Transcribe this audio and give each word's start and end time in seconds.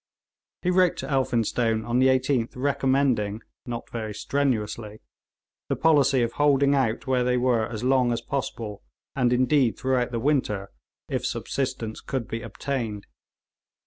He 0.63 0.71
wrote 0.71 0.97
to 0.97 1.07
Elphinstone 1.11 1.85
on 1.85 1.99
the 1.99 2.07
18th 2.07 2.53
recommending, 2.55 3.43
not 3.67 3.87
very 3.91 4.15
strenuously, 4.15 4.99
the 5.69 5.75
policy 5.75 6.23
of 6.23 6.31
holding 6.33 6.73
out 6.73 7.05
where 7.05 7.23
they 7.23 7.37
were 7.37 7.67
as 7.69 7.83
long 7.83 8.11
as 8.11 8.19
possible, 8.19 8.81
and 9.15 9.31
indeed 9.31 9.77
throughout 9.77 10.09
the 10.09 10.19
winter, 10.19 10.71
if 11.07 11.23
subsistence 11.23 12.01
could 12.01 12.27
be 12.27 12.41
obtained. 12.41 13.05